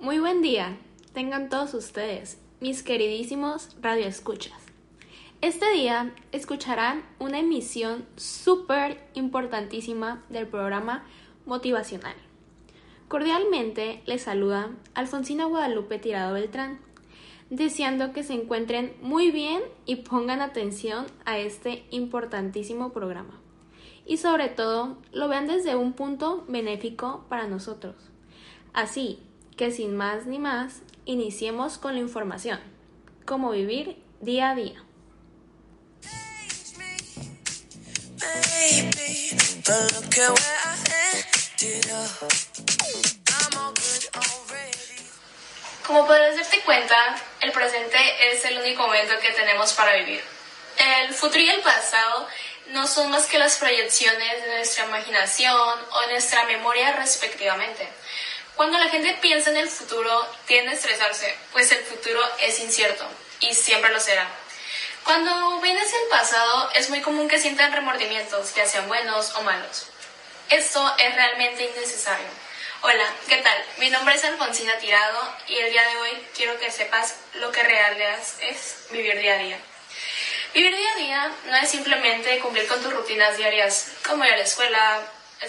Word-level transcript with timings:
Muy 0.00 0.18
buen 0.18 0.40
día, 0.40 0.78
tengan 1.12 1.50
todos 1.50 1.74
ustedes, 1.74 2.38
mis 2.58 2.82
queridísimos 2.82 3.76
radioescuchas. 3.82 4.58
Este 5.42 5.70
día 5.72 6.14
escucharán 6.32 7.04
una 7.18 7.40
emisión 7.40 8.06
súper 8.16 9.06
importantísima 9.12 10.24
del 10.30 10.46
programa 10.46 11.04
motivacional. 11.44 12.14
Cordialmente 13.08 14.02
les 14.06 14.22
saluda 14.22 14.70
Alfonsina 14.94 15.44
Guadalupe 15.44 15.98
Tirado 15.98 16.32
Beltrán, 16.32 16.80
deseando 17.50 18.14
que 18.14 18.22
se 18.22 18.32
encuentren 18.32 18.94
muy 19.02 19.30
bien 19.30 19.60
y 19.84 19.96
pongan 19.96 20.40
atención 20.40 21.04
a 21.26 21.36
este 21.36 21.84
importantísimo 21.90 22.90
programa. 22.94 23.38
Y 24.06 24.16
sobre 24.16 24.48
todo, 24.48 24.96
lo 25.12 25.28
vean 25.28 25.46
desde 25.46 25.76
un 25.76 25.92
punto 25.92 26.46
benéfico 26.48 27.26
para 27.28 27.46
nosotros. 27.46 27.96
Así, 28.72 29.18
que 29.60 29.70
sin 29.70 29.94
más 29.94 30.24
ni 30.24 30.38
más, 30.38 30.76
iniciemos 31.04 31.76
con 31.76 31.92
la 31.92 32.00
información. 32.00 32.58
Cómo 33.26 33.50
vivir 33.50 34.02
día 34.22 34.48
a 34.48 34.54
día. 34.54 34.82
Como 45.86 46.06
podrás 46.06 46.36
darte 46.36 46.60
cuenta, 46.62 46.96
el 47.42 47.52
presente 47.52 47.98
es 48.32 48.42
el 48.46 48.60
único 48.60 48.86
momento 48.86 49.12
que 49.20 49.30
tenemos 49.32 49.74
para 49.74 49.94
vivir. 49.96 50.22
El 50.78 51.12
futuro 51.12 51.38
y 51.38 51.50
el 51.50 51.60
pasado 51.60 52.26
no 52.68 52.86
son 52.86 53.10
más 53.10 53.26
que 53.26 53.38
las 53.38 53.58
proyecciones 53.58 54.42
de 54.42 54.56
nuestra 54.56 54.86
imaginación 54.86 55.78
o 55.92 56.06
nuestra 56.08 56.44
memoria 56.44 56.92
respectivamente. 56.92 57.86
Cuando 58.60 58.76
la 58.76 58.90
gente 58.90 59.16
piensa 59.22 59.48
en 59.48 59.56
el 59.56 59.70
futuro, 59.70 60.28
tiende 60.44 60.72
a 60.72 60.74
estresarse, 60.74 61.34
pues 61.50 61.72
el 61.72 61.82
futuro 61.82 62.20
es 62.40 62.60
incierto 62.60 63.08
y 63.40 63.54
siempre 63.54 63.90
lo 63.90 63.98
será. 63.98 64.28
Cuando 65.02 65.58
ven 65.62 65.78
hacia 65.78 65.98
el 65.98 66.08
pasado, 66.08 66.70
es 66.74 66.90
muy 66.90 67.00
común 67.00 67.26
que 67.26 67.38
sientan 67.38 67.72
remordimientos, 67.72 68.54
ya 68.54 68.66
sean 68.66 68.86
buenos 68.86 69.34
o 69.36 69.42
malos. 69.44 69.86
Esto 70.50 70.94
es 70.98 71.14
realmente 71.14 71.64
innecesario. 71.64 72.26
Hola, 72.82 73.06
¿qué 73.28 73.38
tal? 73.38 73.64
Mi 73.78 73.88
nombre 73.88 74.14
es 74.14 74.24
Alfonsina 74.24 74.76
Tirado 74.76 75.36
y 75.48 75.56
el 75.56 75.70
día 75.70 75.88
de 75.88 75.96
hoy 75.96 76.26
quiero 76.36 76.58
que 76.58 76.70
sepas 76.70 77.14
lo 77.36 77.50
que 77.52 77.62
realmente 77.62 78.20
es 78.40 78.88
vivir 78.90 79.18
día 79.20 79.36
a 79.36 79.38
día. 79.38 79.58
Vivir 80.52 80.76
día 80.76 80.92
a 80.92 80.96
día 80.96 81.32
no 81.46 81.56
es 81.56 81.70
simplemente 81.70 82.38
cumplir 82.40 82.66
con 82.66 82.82
tus 82.82 82.92
rutinas 82.92 83.38
diarias, 83.38 83.92
como 84.06 84.26
ir 84.26 84.34
a 84.34 84.36
la 84.36 84.42
escuela, 84.42 85.00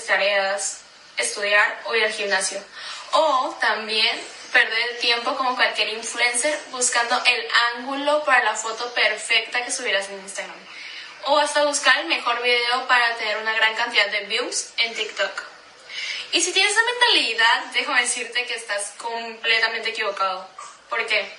tareas, 0.08 0.84
estudiar 1.18 1.82
o 1.84 1.94
ir 1.94 2.06
al 2.06 2.14
gimnasio 2.14 2.64
o 3.12 3.58
también 3.60 4.20
perder 4.52 4.90
el 4.92 4.98
tiempo 5.00 5.36
como 5.36 5.56
cualquier 5.56 5.90
influencer 5.90 6.60
buscando 6.72 7.22
el 7.26 7.48
ángulo 7.76 8.24
para 8.24 8.44
la 8.44 8.56
foto 8.56 8.94
perfecta 8.94 9.64
que 9.64 9.72
subieras 9.72 10.10
en 10.10 10.20
Instagram. 10.20 10.56
O 11.26 11.38
hasta 11.38 11.64
buscar 11.66 12.00
el 12.00 12.08
mejor 12.08 12.42
video 12.42 12.88
para 12.88 13.16
tener 13.18 13.38
una 13.38 13.54
gran 13.54 13.76
cantidad 13.76 14.08
de 14.08 14.26
views 14.26 14.72
en 14.78 14.94
TikTok. 14.94 15.44
Y 16.34 16.42
si 16.42 16.52
tienes 16.54 16.72
esa 16.72 16.82
mentalidad, 16.84 17.66
déjame 17.74 18.02
decirte 18.02 18.46
que 18.46 18.56
estás 18.56 18.94
completamente 18.98 19.90
equivocado. 19.90 20.50
¿Por 20.90 21.06
qué? 21.06 21.30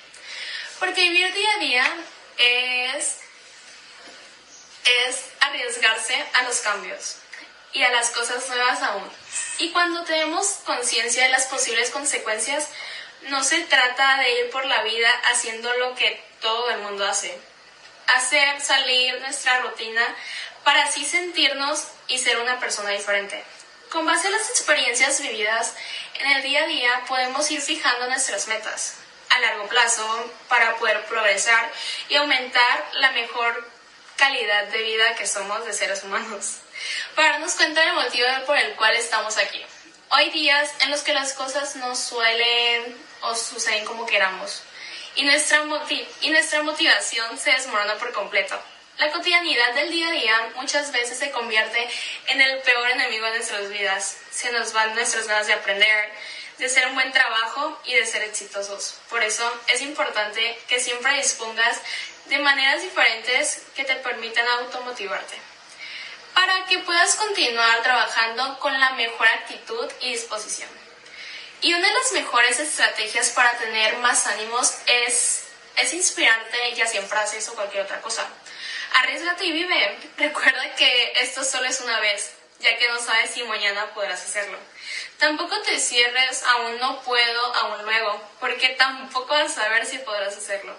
Porque 0.78 1.00
vivir 1.03 1.33
día 1.33 1.54
a 1.54 1.59
día 1.59 1.97
es, 2.39 3.19
es 4.84 5.25
arriesgarse 5.41 6.25
a 6.34 6.43
los 6.43 6.60
cambios 6.60 7.16
y 7.72 7.83
a 7.83 7.91
las 7.91 8.10
cosas 8.10 8.47
nuevas 8.49 8.83
aún. 8.83 9.22
Y 9.59 9.71
cuando 9.71 10.05
tenemos 10.05 10.47
conciencia 10.65 11.25
de 11.25 11.31
las 11.31 11.47
posibles 11.47 11.91
consecuencias, 11.91 12.69
no 13.29 13.45
se 13.45 13.61
trata 13.61 14.19
de 14.19 14.41
ir 14.41 14.51
por 14.51 14.65
la 14.65 14.83
vida 14.83 15.11
haciendo 15.31 15.73
lo 15.75 15.95
que 15.95 16.23
todo 16.41 16.71
el 16.71 16.79
mundo 16.79 17.07
hace. 17.07 17.39
Hacer 18.09 18.61
salir 18.61 19.21
nuestra 19.21 19.61
rutina 19.61 20.03
para 20.65 20.85
así 20.85 21.05
sentirnos 21.05 21.89
y 22.09 22.19
ser 22.19 22.39
una 22.39 22.59
persona 22.59 22.91
diferente. 22.91 23.43
Con 23.91 24.07
base 24.07 24.27
en 24.27 24.33
las 24.33 24.51
experiencias 24.51 25.21
vividas 25.21 25.75
en 26.15 26.31
el 26.33 26.43
día 26.43 26.65
a 26.65 26.67
día 26.67 27.03
podemos 27.07 27.51
ir 27.51 27.61
fijando 27.61 28.07
nuestras 28.07 28.49
metas 28.49 28.95
a 29.31 29.41
largo 29.41 29.67
plazo 29.69 30.33
para 30.49 30.77
poder 30.77 31.05
progresar 31.07 31.71
y 32.09 32.17
aumentar 32.17 32.91
la 32.95 33.13
mejor 33.13 33.72
calidad 34.17 34.65
de 34.69 34.83
vida 34.83 35.15
que 35.15 35.27
somos 35.27 35.65
de 35.65 35.73
seres 35.73 36.03
humanos 36.05 36.59
para 37.15 37.33
darnos 37.33 37.55
cuenta 37.55 37.81
del 37.81 37.95
motivo 37.95 38.27
por 38.47 38.56
el 38.56 38.75
cual 38.75 38.95
estamos 38.97 39.37
aquí. 39.39 39.65
Hay 40.11 40.31
días 40.31 40.71
en 40.81 40.91
los 40.91 41.00
que 41.03 41.15
las 41.15 41.33
cosas 41.33 41.77
no 41.77 41.95
suelen 41.97 42.97
o 43.22 43.34
suceden 43.34 43.84
como 43.84 44.06
queramos 44.06 44.62
y 45.15 45.25
nuestra, 45.25 45.62
y 46.21 46.31
nuestra 46.31 46.62
motivación 46.62 47.39
se 47.39 47.51
desmorona 47.53 47.97
por 47.97 48.12
completo. 48.12 48.59
La 48.99 49.11
cotidianidad 49.11 49.75
del 49.75 49.91
día 49.91 50.09
a 50.09 50.12
día 50.12 50.53
muchas 50.56 50.93
veces 50.93 51.19
se 51.19 51.31
convierte 51.31 51.89
en 52.28 52.41
el 52.41 52.59
peor 52.61 52.91
enemigo 52.91 53.27
de 53.27 53.37
nuestras 53.37 53.69
vidas. 53.71 54.19
Se 54.31 54.53
nos 54.53 54.72
van 54.72 54.95
nuestras 54.95 55.27
ganas 55.27 55.47
de 55.47 55.55
aprender, 55.55 56.12
de 56.59 56.67
hacer 56.67 56.87
un 56.87 56.95
buen 56.95 57.13
trabajo 57.13 57.81
y 57.85 57.95
de 57.95 58.07
ser 58.07 58.23
exitosos. 58.23 58.97
Por 59.09 59.23
eso 59.23 59.51
es 59.69 59.81
importante 59.81 60.59
que 60.69 60.81
siempre 60.81 61.17
dispongas 61.17 61.79
de 62.27 62.39
maneras 62.39 62.83
diferentes 62.83 63.63
que 63.75 63.85
te 63.85 63.97
permitan 63.97 64.47
automotivarte 64.47 65.53
para 66.35 66.65
que 66.67 66.79
puedas 66.79 67.15
continuar 67.17 67.83
trabajando 67.83 68.59
con 68.59 68.79
la 68.79 68.91
mejor 68.91 69.29
actitud 69.29 69.91
y 70.01 70.13
disposición. 70.13 70.69
Y 71.61 71.75
una 71.75 71.87
de 71.87 71.95
las 71.95 72.13
mejores 72.13 72.59
estrategias 72.59 73.31
para 73.31 73.57
tener 73.59 73.97
más 73.99 74.27
ánimos 74.27 74.75
es, 74.87 75.45
es 75.77 75.95
inspirarte 75.95 76.75
ya 76.75 76.87
sea 76.87 77.01
en 77.01 77.09
frases 77.09 77.49
o 77.49 77.55
cualquier 77.55 77.84
otra 77.84 78.01
cosa. 78.01 78.27
Arriesgate 78.95 79.45
y 79.45 79.53
vive. 79.53 79.99
Recuerda 80.17 80.75
que 80.75 81.13
esto 81.17 81.45
solo 81.45 81.67
es 81.67 81.81
una 81.81 82.01
vez, 82.01 82.33
ya 82.61 82.77
que 82.79 82.89
no 82.89 83.01
sabes 83.01 83.31
si 83.31 83.45
mañana 83.45 83.93
podrás 83.95 84.23
hacerlo. 84.23 84.59
Tampoco 85.19 85.61
te 85.63 85.79
cierres 85.79 86.43
a 86.43 86.57
un 86.57 86.79
no 86.79 87.01
puedo, 87.03 87.55
a 87.55 87.65
un 87.75 87.85
luego, 87.85 88.21
porque 88.41 88.71
tampoco 88.71 89.35
vas 89.35 89.53
a 89.53 89.63
saber 89.63 89.87
si 89.87 89.99
podrás 89.99 90.37
hacerlo. 90.37 90.77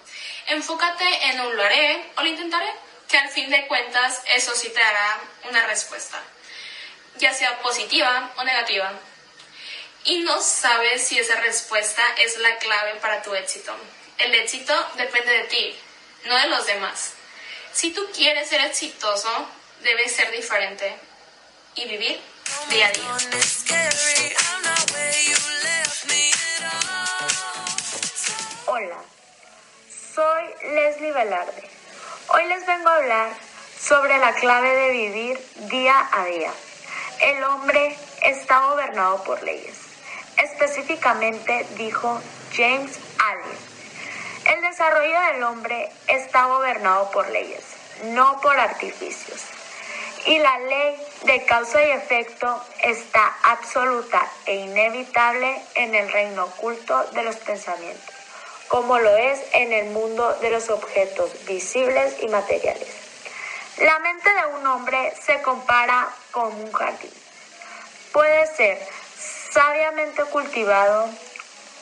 Enfócate 0.48 1.06
en 1.28 1.42
un 1.42 1.56
lo 1.56 1.64
haré 1.64 2.12
o 2.18 2.22
lo 2.22 2.28
intentaré 2.28 2.70
que 3.08 3.18
al 3.18 3.30
fin 3.30 3.50
de 3.50 3.68
cuentas 3.68 4.22
eso 4.28 4.54
sí 4.56 4.70
te 4.70 4.80
dará 4.80 5.20
una 5.50 5.66
respuesta, 5.68 6.22
ya 7.18 7.34
sea 7.34 7.60
positiva 7.60 8.32
o 8.36 8.44
negativa. 8.44 8.92
Y 10.06 10.20
no 10.20 10.42
sabes 10.42 11.08
si 11.08 11.20
esa 11.20 11.40
respuesta 11.40 12.04
es 12.18 12.38
la 12.40 12.58
clave 12.58 12.96
para 12.96 13.22
tu 13.22 13.34
éxito. 13.36 13.74
El 14.18 14.36
éxito 14.36 14.74
depende 14.96 15.32
de 15.32 15.44
ti, 15.46 15.80
no 16.26 16.38
de 16.38 16.48
los 16.48 16.66
demás. 16.66 17.14
Si 17.72 17.92
tú 17.92 18.06
quieres 18.14 18.50
ser 18.50 18.62
exitoso, 18.62 19.48
debes 19.82 20.16
ser 20.16 20.32
diferente 20.32 20.96
y 21.76 21.86
vivir 21.86 22.20
día 22.70 22.88
a 22.88 22.92
día. 22.92 23.18
Hola, 28.66 28.98
soy 30.16 30.44
Leslie 30.74 31.12
Velarde 31.12 31.70
Hoy 32.30 32.46
les 32.48 32.66
vengo 32.66 32.90
a 32.90 32.96
hablar 32.96 33.30
sobre 33.80 34.18
la 34.18 34.34
clave 34.34 34.70
de 34.70 34.90
vivir 34.92 35.40
día 35.70 36.10
a 36.12 36.26
día. 36.26 36.52
El 37.22 37.44
hombre 37.44 37.98
está 38.24 38.60
gobernado 38.70 39.24
por 39.24 39.44
leyes. 39.44 39.78
Específicamente 40.38 41.66
dijo 41.78 42.22
James 42.56 42.98
Allen. 43.20 43.58
El 44.56 44.62
desarrollo 44.62 45.20
del 45.34 45.44
hombre 45.44 45.92
está 46.08 46.46
gobernado 46.46 47.12
por 47.12 47.30
leyes, 47.30 47.64
no 48.06 48.40
por 48.42 48.60
artificios. 48.60 49.63
Y 50.26 50.40
la 50.40 50.60
ley 50.60 51.08
de 51.24 51.46
causa 51.46 51.84
y 51.84 51.92
efecto 51.92 52.64
está 52.82 53.36
absoluta 53.44 54.26
e 54.46 54.56
inevitable 54.56 55.62
en 55.76 55.96
el 55.96 56.12
reino 56.12 56.46
oculto 56.46 57.04
de 57.12 57.24
los 57.24 57.36
pensamientos 57.38 58.14
como 58.74 58.98
lo 58.98 59.16
es 59.16 59.40
en 59.52 59.72
el 59.72 59.92
mundo 59.92 60.34
de 60.42 60.50
los 60.50 60.72
objetos 60.72 61.32
visibles 61.46 62.16
y 62.22 62.28
materiales. 62.28 62.88
La 63.78 64.00
mente 64.00 64.28
de 64.28 64.46
un 64.58 64.66
hombre 64.66 65.14
se 65.24 65.44
compara 65.44 66.12
con 66.32 66.48
un 66.48 66.72
jardín. 66.72 67.14
Puede 68.12 68.48
ser 68.56 68.80
sabiamente 69.52 70.24
cultivado 70.24 71.08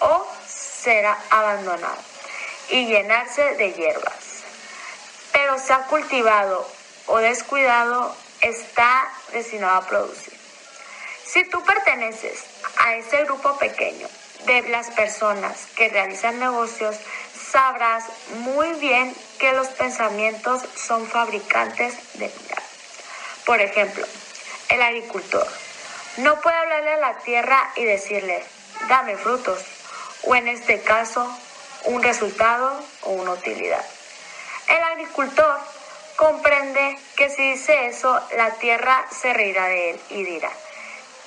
o 0.02 0.28
ser 0.46 1.06
abandonado 1.30 2.02
y 2.72 2.88
llenarse 2.88 3.56
de 3.56 3.72
hierbas. 3.72 4.44
Pero 5.32 5.60
se 5.60 5.72
ha 5.72 5.84
cultivado 5.88 6.68
o 7.08 7.20
descuidado, 7.20 8.14
está 8.42 9.08
destinado 9.32 9.78
a 9.78 9.88
producir. 9.88 10.34
Si 11.26 11.44
tú 11.46 11.64
perteneces 11.64 12.44
a 12.78 12.96
ese 12.96 13.24
grupo 13.24 13.58
pequeño 13.58 14.08
de 14.46 14.64
las 14.70 14.90
personas 14.92 15.68
que 15.76 15.90
realizan 15.90 16.40
negocios, 16.40 16.98
sabrás 17.52 18.06
muy 18.40 18.74
bien 18.74 19.16
que 19.40 19.54
los 19.54 19.68
pensamientos 19.70 20.62
son 20.76 21.08
fabricantes 21.08 21.96
de 22.16 22.28
vida. 22.28 22.62
Por 23.46 23.62
ejemplo, 23.62 24.06
el 24.70 24.82
agricultor 24.82 25.48
no 26.18 26.40
puede 26.42 26.58
hablarle 26.58 26.94
a 26.94 26.98
la 26.98 27.18
tierra 27.20 27.72
y 27.76 27.86
decirle, 27.86 28.44
dame 28.90 29.16
frutos, 29.16 29.64
o 30.24 30.36
en 30.36 30.48
este 30.48 30.82
caso, 30.82 31.26
un 31.86 32.04
resultado 32.04 32.84
o 33.02 33.12
una 33.12 33.32
utilidad. 33.32 33.84
El 34.68 34.84
agricultor 34.84 35.60
comprende 36.22 37.00
que 37.16 37.32
si 37.32 37.54
dice 37.54 37.88
eso, 37.88 38.22
la 38.38 38.52
tierra 38.52 39.08
se 39.10 39.34
reirá 39.34 39.66
de 39.66 39.90
él 39.90 40.00
y 40.12 40.24
dirá, 40.24 40.52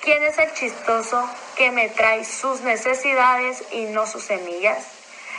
¿quién 0.00 0.22
es 0.22 0.38
el 0.38 0.54
chistoso 0.54 1.28
que 1.56 1.72
me 1.72 1.88
trae 1.88 2.24
sus 2.24 2.60
necesidades 2.60 3.64
y 3.72 3.86
no 3.86 4.06
sus 4.06 4.22
semillas? 4.22 4.86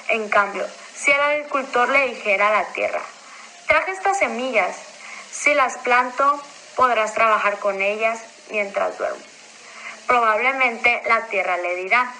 En 0.09 0.27
cambio, 0.27 0.67
si 0.93 1.09
el 1.09 1.21
agricultor 1.21 1.87
le 1.87 2.09
dijera 2.09 2.49
a 2.49 2.63
la 2.63 2.65
tierra, 2.73 2.99
traje 3.65 3.91
estas 3.91 4.19
semillas, 4.19 4.75
si 5.31 5.53
las 5.53 5.77
planto, 5.77 6.37
podrás 6.75 7.13
trabajar 7.13 7.57
con 7.59 7.81
ellas 7.81 8.19
mientras 8.49 8.97
duermo. 8.97 9.23
Probablemente 10.05 11.01
la 11.07 11.27
tierra 11.27 11.55
le 11.55 11.77
dirá, 11.77 12.11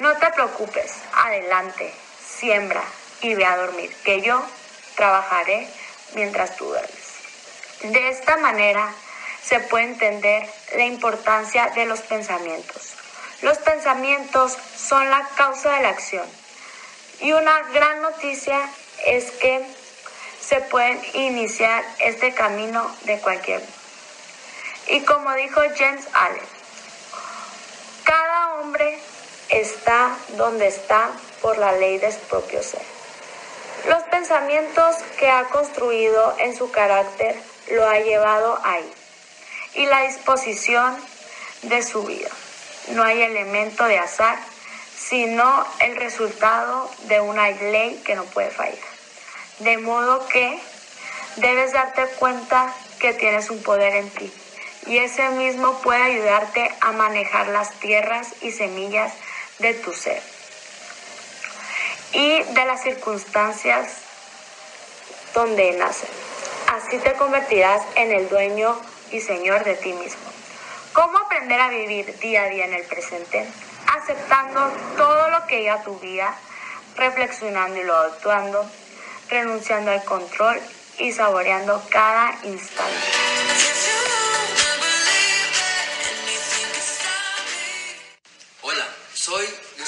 no 0.00 0.12
te 0.16 0.26
preocupes, 0.32 0.92
adelante, 1.14 1.94
siembra 2.20 2.82
y 3.20 3.36
ve 3.36 3.46
a 3.46 3.58
dormir, 3.58 3.94
que 4.02 4.22
yo 4.22 4.42
trabajaré 4.96 5.68
mientras 6.14 6.56
tú 6.56 6.66
duermes. 6.66 7.14
De 7.82 8.08
esta 8.08 8.36
manera 8.38 8.92
se 9.42 9.60
puede 9.60 9.84
entender 9.84 10.48
la 10.76 10.84
importancia 10.84 11.70
de 11.74 11.84
los 11.84 12.00
pensamientos. 12.00 12.94
Los 13.42 13.58
pensamientos 13.58 14.56
son 14.76 15.10
la 15.10 15.28
causa 15.36 15.72
de 15.72 15.82
la 15.82 15.90
acción. 15.90 16.26
Y 17.20 17.32
una 17.32 17.60
gran 17.74 18.00
noticia 18.00 18.58
es 19.06 19.30
que 19.32 19.64
se 20.40 20.60
pueden 20.62 21.00
iniciar 21.14 21.84
este 21.98 22.32
camino 22.32 22.94
de 23.02 23.18
cualquier. 23.20 23.62
Y 24.88 25.00
como 25.00 25.32
dijo 25.34 25.60
James 25.76 26.06
Allen, 26.12 26.44
cada 28.04 28.54
hombre 28.56 28.98
está 29.48 30.16
donde 30.36 30.68
está 30.68 31.10
por 31.40 31.58
la 31.58 31.72
ley 31.72 31.98
de 31.98 32.12
su 32.12 32.20
propio 32.20 32.62
ser. 32.62 32.93
Los 33.88 34.02
pensamientos 34.04 34.96
que 35.18 35.28
ha 35.28 35.44
construido 35.44 36.34
en 36.38 36.56
su 36.56 36.70
carácter 36.70 37.36
lo 37.70 37.86
ha 37.86 37.98
llevado 37.98 38.58
ahí. 38.64 38.90
Y 39.74 39.84
la 39.86 40.02
disposición 40.02 40.96
de 41.62 41.82
su 41.82 42.02
vida. 42.04 42.30
No 42.88 43.02
hay 43.02 43.20
elemento 43.20 43.84
de 43.84 43.98
azar, 43.98 44.38
sino 44.96 45.66
el 45.80 45.96
resultado 45.96 46.90
de 47.08 47.20
una 47.20 47.50
ley 47.50 48.00
que 48.06 48.14
no 48.14 48.24
puede 48.24 48.50
fallar. 48.50 48.78
De 49.58 49.76
modo 49.76 50.26
que 50.28 50.58
debes 51.36 51.72
darte 51.72 52.06
cuenta 52.18 52.72
que 53.00 53.12
tienes 53.12 53.50
un 53.50 53.62
poder 53.62 53.96
en 53.96 54.08
ti 54.10 54.32
y 54.86 54.98
ese 54.98 55.28
mismo 55.30 55.78
puede 55.80 56.02
ayudarte 56.02 56.70
a 56.80 56.92
manejar 56.92 57.48
las 57.48 57.72
tierras 57.80 58.28
y 58.40 58.50
semillas 58.50 59.12
de 59.58 59.74
tu 59.74 59.92
ser 59.92 60.33
y 62.14 62.42
de 62.42 62.64
las 62.64 62.82
circunstancias 62.82 63.98
donde 65.34 65.72
nacen. 65.72 66.08
Así 66.68 66.98
te 66.98 67.12
convertirás 67.14 67.82
en 67.96 68.12
el 68.12 68.28
dueño 68.28 68.80
y 69.10 69.20
señor 69.20 69.64
de 69.64 69.74
ti 69.74 69.92
mismo. 69.92 70.22
¿Cómo 70.92 71.18
aprender 71.18 71.60
a 71.60 71.68
vivir 71.68 72.18
día 72.20 72.44
a 72.44 72.48
día 72.48 72.64
en 72.64 72.74
el 72.74 72.84
presente? 72.84 73.46
Aceptando 73.88 74.72
todo 74.96 75.28
lo 75.30 75.46
que 75.46 75.58
llega 75.58 75.74
a 75.74 75.82
tu 75.82 75.98
vida, 75.98 76.34
reflexionando 76.96 77.78
y 77.78 77.84
luego 77.84 78.00
actuando, 78.00 78.64
renunciando 79.28 79.90
al 79.90 80.04
control 80.04 80.60
y 80.98 81.12
saboreando 81.12 81.82
cada 81.90 82.38
instante. 82.44 83.24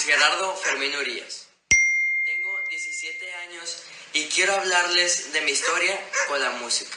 Gerardo 0.06 0.54
Fermín 0.54 0.94
Urias. 0.94 1.35
Tengo 4.16 4.24
17 4.24 4.24
años 4.24 4.24
y 4.24 4.24
quiero 4.28 4.54
hablarles 4.54 5.32
de 5.32 5.40
mi 5.42 5.52
historia 5.52 6.00
con 6.28 6.40
la 6.40 6.50
música. 6.52 6.96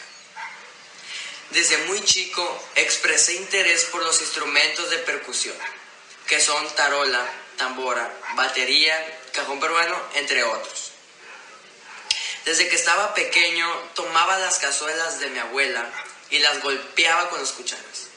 Desde 1.51 1.77
muy 1.87 2.01
chico 2.03 2.43
expresé 2.75 3.35
interés 3.35 3.85
por 3.85 4.03
los 4.03 4.21
instrumentos 4.21 4.89
de 4.89 4.99
percusión, 4.99 5.55
que 6.27 6.39
son 6.39 6.65
tarola, 6.75 7.25
tambora, 7.57 8.09
batería, 8.35 8.95
cajón 9.33 9.59
peruano, 9.59 9.97
entre 10.15 10.43
otros. 10.43 10.91
Desde 12.45 12.69
que 12.69 12.75
estaba 12.75 13.13
pequeño 13.13 13.67
tomaba 13.95 14.39
las 14.39 14.59
cazuelas 14.59 15.19
de 15.19 15.29
mi 15.29 15.39
abuela 15.39 15.89
y 16.29 16.39
las 16.39 16.61
golpeaba 16.61 17.29
con 17.29 17.39
los 17.39 17.51
cucharas 17.51 18.07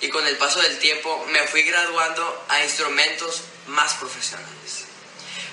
y 0.00 0.10
con 0.10 0.26
el 0.26 0.36
paso 0.36 0.60
del 0.60 0.78
tiempo 0.78 1.24
me 1.30 1.46
fui 1.46 1.62
graduando 1.62 2.44
a 2.48 2.62
instrumentos 2.62 3.42
más 3.66 3.94
profesionales. 3.94 4.95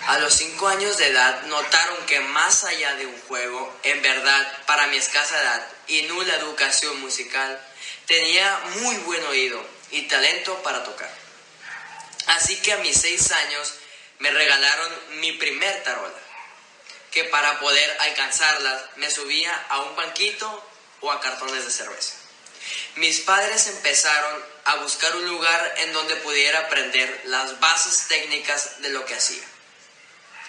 A 0.08 0.20
los 0.20 0.34
5 0.34 0.68
años 0.68 0.98
de 0.98 1.08
edad 1.08 1.44
notaron 1.44 2.06
que 2.08 2.20
más 2.20 2.66
allá 2.66 2.94
de 2.96 3.06
un 3.06 3.22
juego, 3.22 3.80
en 3.84 4.02
verdad, 4.02 4.66
para 4.66 4.88
mi 4.88 4.98
escasa 4.98 5.42
edad 5.42 5.66
y 5.88 6.02
nula 6.04 6.36
educación 6.36 7.00
musical, 7.00 7.58
tenía 8.06 8.60
muy 8.82 8.98
buen 8.98 9.24
oído 9.28 9.66
y 9.92 10.02
talento 10.04 10.62
para 10.62 10.84
tocar. 10.84 11.10
Así 12.28 12.58
que 12.58 12.74
a 12.74 12.78
mis 12.78 13.00
6 13.00 13.32
años 13.32 13.76
me 14.20 14.30
regalaron 14.32 14.92
mi 15.22 15.32
primer 15.32 15.84
tarola, 15.84 16.20
que 17.12 17.24
para 17.24 17.62
poder 17.62 17.98
alcanzarla 18.02 18.90
me 18.98 19.10
subía 19.10 19.54
a 19.70 19.84
un 19.84 19.96
banquito 19.96 20.70
o 21.00 21.14
a 21.14 21.22
cartones 21.22 21.64
de 21.64 21.72
cerveza. 21.72 22.16
Mis 22.96 23.22
padres 23.22 23.68
empezaron 23.68 24.44
a 24.66 24.76
buscar 24.76 25.16
un 25.16 25.28
lugar 25.28 25.76
en 25.78 25.94
donde 25.94 26.18
pudiera 26.18 26.60
aprender 26.60 27.22
las 27.26 27.58
bases 27.62 28.08
técnicas 28.10 28.82
de 28.82 28.90
lo 28.90 29.06
que 29.06 29.16
hacía. 29.16 29.53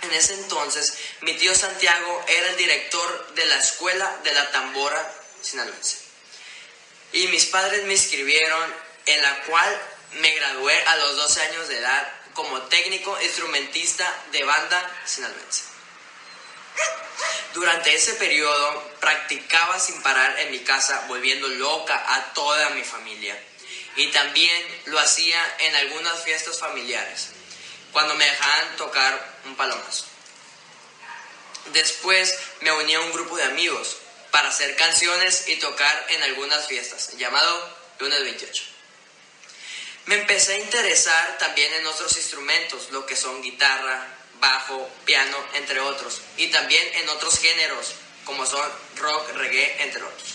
En 0.04 0.12
ese 0.12 0.34
entonces, 0.34 0.94
mi 1.22 1.32
tío 1.34 1.54
Santiago 1.54 2.24
era 2.28 2.50
el 2.50 2.56
director 2.56 3.34
de 3.34 3.46
la 3.46 3.56
escuela 3.56 4.20
de 4.22 4.34
la 4.34 4.50
tambora 4.50 5.14
sinaloense. 5.40 5.96
Y 7.12 7.28
mis 7.28 7.46
padres 7.46 7.84
me 7.84 7.94
inscribieron, 7.94 8.74
en 9.06 9.22
la 9.22 9.42
cual 9.44 9.80
me 10.12 10.30
gradué 10.34 10.78
a 10.86 10.96
los 10.96 11.16
12 11.16 11.42
años 11.42 11.68
de 11.68 11.78
edad 11.78 12.12
como 12.34 12.60
técnico 12.62 13.18
instrumentista 13.22 14.12
de 14.32 14.44
banda 14.44 15.02
sinaloense. 15.06 15.62
Durante 17.54 17.94
ese 17.94 18.14
periodo 18.14 18.82
practicaba 19.00 19.78
sin 19.80 20.02
parar 20.02 20.38
en 20.40 20.50
mi 20.50 20.58
casa, 20.60 21.04
volviendo 21.08 21.48
loca 21.48 22.14
a 22.14 22.34
toda 22.34 22.70
mi 22.70 22.82
familia. 22.82 23.40
Y 23.96 24.08
también 24.08 24.82
lo 24.86 24.98
hacía 24.98 25.40
en 25.60 25.76
algunas 25.76 26.24
fiestas 26.24 26.58
familiares, 26.58 27.30
cuando 27.94 28.14
me 28.16 28.26
dejaban 28.26 28.76
tocar 28.76 29.38
un 29.46 29.56
palomazo. 29.56 30.04
Después 31.72 32.38
me 32.60 32.72
uní 32.72 32.94
a 32.94 33.00
un 33.00 33.12
grupo 33.12 33.36
de 33.38 33.44
amigos 33.44 33.96
para 34.30 34.48
hacer 34.48 34.76
canciones 34.76 35.48
y 35.48 35.56
tocar 35.56 36.06
en 36.10 36.22
algunas 36.24 36.66
fiestas, 36.66 37.16
llamado 37.16 37.76
Lunes 38.00 38.20
28. 38.22 38.62
Me 40.06 40.16
empecé 40.16 40.54
a 40.54 40.58
interesar 40.58 41.38
también 41.38 41.72
en 41.72 41.86
otros 41.86 42.14
instrumentos, 42.16 42.90
lo 42.90 43.06
que 43.06 43.16
son 43.16 43.40
guitarra, 43.40 44.06
bajo, 44.40 44.90
piano, 45.04 45.36
entre 45.54 45.80
otros, 45.80 46.20
y 46.36 46.48
también 46.48 46.86
en 46.94 47.08
otros 47.08 47.38
géneros, 47.38 47.94
como 48.24 48.44
son 48.44 48.70
rock, 48.96 49.30
reggae, 49.34 49.82
entre 49.84 50.02
otros. 50.02 50.34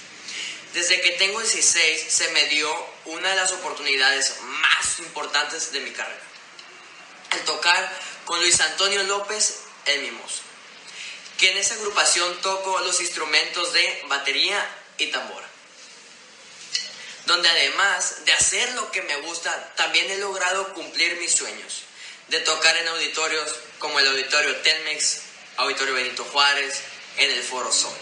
Desde 0.73 1.01
que 1.01 1.11
tengo 1.11 1.39
16 1.39 2.05
se 2.09 2.29
me 2.29 2.45
dio 2.45 2.73
una 3.05 3.29
de 3.29 3.35
las 3.35 3.51
oportunidades 3.51 4.37
más 4.41 4.99
importantes 4.99 5.71
de 5.71 5.81
mi 5.81 5.91
carrera, 5.91 6.21
el 7.31 7.39
tocar 7.41 7.99
con 8.25 8.39
Luis 8.39 8.59
Antonio 8.61 9.03
López, 9.03 9.61
el 9.85 10.01
mimoso, 10.01 10.41
que 11.37 11.51
en 11.51 11.57
esa 11.57 11.75
agrupación 11.75 12.41
toco 12.41 12.79
los 12.79 12.99
instrumentos 13.01 13.73
de 13.73 14.03
batería 14.07 14.67
y 14.97 15.07
tambora 15.07 15.49
donde 17.29 17.47
además 17.47 18.25
de 18.25 18.33
hacer 18.33 18.73
lo 18.73 18.91
que 18.91 19.03
me 19.03 19.15
gusta, 19.17 19.73
también 19.75 20.09
he 20.09 20.17
logrado 20.17 20.73
cumplir 20.73 21.15
mis 21.17 21.31
sueños 21.31 21.83
de 22.27 22.39
tocar 22.39 22.75
en 22.75 22.87
auditorios 22.87 23.55
como 23.77 23.99
el 23.99 24.07
Auditorio 24.07 24.55
Telmex, 24.57 25.21
Auditorio 25.57 25.93
Benito 25.93 26.23
Juárez, 26.25 26.81
en 27.17 27.29
el 27.29 27.43
Foro 27.43 27.71
Sol. 27.71 27.93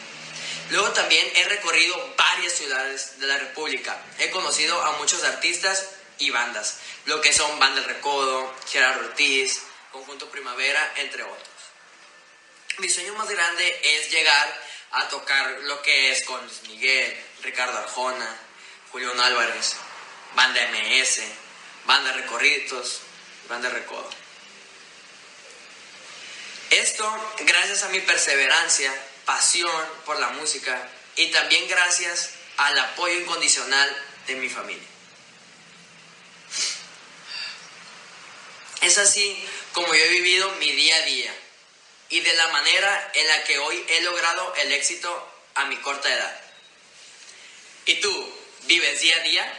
Luego 0.70 0.92
también 0.92 1.30
he 1.36 1.44
recorrido 1.44 2.16
varias 2.18 2.54
ciudades 2.54 3.20
de 3.20 3.28
la 3.28 3.38
República. 3.38 4.02
He 4.20 4.30
conocido 4.32 4.82
a 4.82 4.94
muchos 4.94 5.24
artistas 5.26 5.88
y 6.20 6.30
bandas, 6.30 6.80
lo 7.06 7.22
que 7.22 7.34
son 7.34 7.60
Banda 7.60 7.82
El 7.82 7.86
Recodo, 7.86 8.54
Gerardo 8.70 9.08
Ortiz, 9.08 9.62
Conjunto 9.92 10.30
Primavera, 10.30 10.94
entre 10.98 11.24
otros. 11.24 11.48
Mi 12.80 12.90
sueño 12.90 13.16
más 13.16 13.30
grande 13.30 13.80
es 13.84 14.12
llegar 14.12 14.64
a 14.92 15.08
tocar 15.10 15.50
lo 15.64 15.82
que 15.82 16.12
es 16.12 16.24
con 16.24 16.40
Luis 16.42 16.62
Miguel, 16.68 17.26
Ricardo 17.42 17.78
Arjona, 17.78 18.38
Julián 18.92 19.20
Álvarez, 19.20 19.76
Banda 20.36 20.62
MS, 20.72 21.22
Banda 21.86 22.14
Recorridos, 22.14 23.02
Banda 23.50 23.70
Recodo. 23.70 24.10
Esto 26.70 27.34
gracias 27.40 27.84
a 27.84 27.90
mi 27.90 28.02
perseverancia, 28.02 28.94
pasión 29.26 29.72
por 30.06 30.20
la 30.20 30.30
música 30.30 30.90
y 31.16 31.32
también 31.32 31.68
gracias 31.68 32.32
al 32.58 32.78
apoyo 32.78 33.20
incondicional 33.20 34.06
de 34.28 34.36
mi 34.36 34.50
familia. 34.50 34.97
Es 38.88 38.98
así 38.98 39.38
como 39.74 39.88
yo 39.88 40.02
he 40.02 40.10
vivido 40.12 40.50
mi 40.62 40.72
día 40.72 40.96
a 40.96 41.06
día 41.06 41.36
y 42.10 42.22
de 42.22 42.34
la 42.36 42.48
manera 42.54 43.12
en 43.16 43.28
la 43.28 43.44
que 43.44 43.60
hoy 43.60 43.84
he 43.90 44.02
logrado 44.02 44.56
el 44.56 44.72
éxito 44.72 45.10
a 45.56 45.66
mi 45.66 45.76
corta 45.82 46.08
edad. 46.08 46.42
¿Y 47.86 48.00
tú 48.00 48.10
vives 48.66 49.02
día 49.02 49.18
a 49.18 49.24
día? 49.24 49.54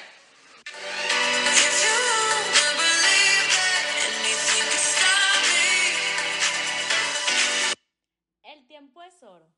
El 8.44 8.66
tiempo 8.66 9.02
es 9.02 9.22
oro. 9.22 9.52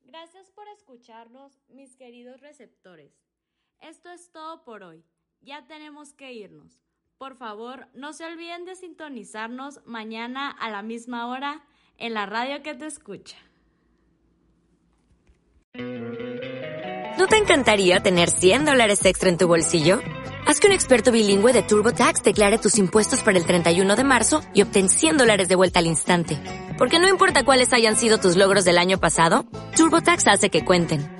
Gracias 0.00 0.50
por 0.50 0.66
escucharnos, 0.68 1.52
mis 1.68 1.94
queridos 1.94 2.40
receptores. 2.40 3.12
Esto 3.80 4.10
es 4.12 4.32
todo 4.32 4.64
por 4.64 4.82
hoy. 4.82 5.04
Ya 5.42 5.66
tenemos 5.66 6.14
que 6.14 6.32
irnos. 6.32 6.80
Por 7.20 7.36
favor, 7.36 7.86
no 7.92 8.14
se 8.14 8.24
olviden 8.24 8.64
de 8.64 8.74
sintonizarnos 8.76 9.80
mañana 9.84 10.50
a 10.50 10.70
la 10.70 10.80
misma 10.80 11.26
hora 11.26 11.62
en 11.98 12.14
la 12.14 12.24
radio 12.24 12.62
que 12.62 12.74
te 12.74 12.86
escucha. 12.86 13.36
¿No 15.74 17.26
te 17.26 17.36
encantaría 17.36 18.00
tener 18.00 18.30
100 18.30 18.64
dólares 18.64 19.04
extra 19.04 19.28
en 19.28 19.36
tu 19.36 19.46
bolsillo? 19.46 20.00
Haz 20.46 20.60
que 20.60 20.68
un 20.68 20.72
experto 20.72 21.12
bilingüe 21.12 21.52
de 21.52 21.62
TurboTax 21.62 22.22
declare 22.22 22.56
tus 22.56 22.78
impuestos 22.78 23.22
para 23.22 23.36
el 23.36 23.44
31 23.44 23.96
de 23.96 24.04
marzo 24.04 24.40
y 24.54 24.62
obtén 24.62 24.88
100 24.88 25.18
dólares 25.18 25.48
de 25.50 25.56
vuelta 25.56 25.80
al 25.80 25.88
instante. 25.88 26.38
Porque 26.78 27.00
no 27.00 27.06
importa 27.06 27.44
cuáles 27.44 27.74
hayan 27.74 27.96
sido 27.96 28.16
tus 28.16 28.36
logros 28.36 28.64
del 28.64 28.78
año 28.78 28.98
pasado, 28.98 29.44
TurboTax 29.76 30.26
hace 30.26 30.48
que 30.48 30.64
cuenten. 30.64 31.19